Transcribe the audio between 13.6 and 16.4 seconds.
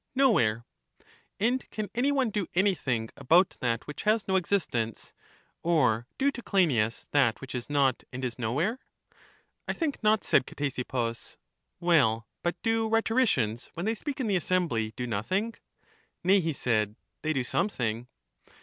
when they speak in the assembly, do nothing? Nay,